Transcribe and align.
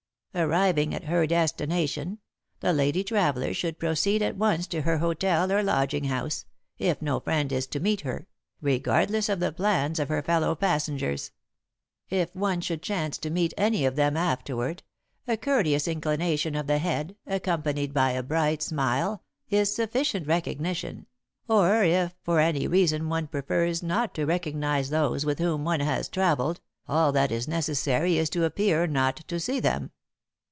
"'Arriving 0.33 0.95
at 0.95 1.03
her 1.03 1.27
destination, 1.27 2.17
the 2.61 2.71
lady 2.71 3.03
traveller 3.03 3.53
should 3.53 3.77
proceed 3.77 4.21
at 4.21 4.37
once 4.37 4.65
to 4.65 4.83
her 4.83 4.99
hotel 4.99 5.51
or 5.51 5.61
lodging 5.61 6.05
house, 6.05 6.45
if 6.77 7.01
no 7.01 7.19
friend 7.19 7.51
is 7.51 7.67
to 7.67 7.81
meet 7.81 7.99
her, 7.99 8.29
regardless 8.61 9.27
of 9.27 9.41
the 9.41 9.51
plans 9.51 9.99
of 9.99 10.07
her 10.07 10.21
fellow 10.21 10.55
passengers. 10.55 11.33
If 12.09 12.33
one 12.33 12.61
should 12.61 12.81
chance 12.81 13.17
to 13.17 13.29
meet 13.29 13.53
any 13.57 13.83
of 13.85 13.97
them 13.97 14.15
afterward, 14.15 14.83
a 15.27 15.35
courteous 15.35 15.85
inclination 15.85 16.55
of 16.55 16.65
the 16.65 16.77
head, 16.77 17.17
accompanied 17.27 17.93
by 17.93 18.11
a 18.11 18.23
bright 18.23 18.61
smile, 18.61 19.25
is 19.49 19.75
sufficient 19.75 20.27
recognition, 20.27 21.07
or, 21.49 21.83
if 21.83 22.15
for 22.23 22.39
any 22.39 22.67
reason 22.67 23.09
one 23.09 23.27
prefers 23.27 23.83
not 23.83 24.13
to 24.13 24.25
recognise 24.25 24.91
those 24.91 25.25
with 25.25 25.39
whom 25.39 25.65
one 25.65 25.81
has 25.81 26.07
travelled, 26.07 26.61
all 26.87 27.11
that 27.11 27.33
is 27.33 27.49
necessary 27.49 28.17
is 28.17 28.29
to 28.29 28.45
appear 28.45 28.87
not 28.87 29.17
to 29.27 29.37
see 29.37 29.59
them. 29.59 29.91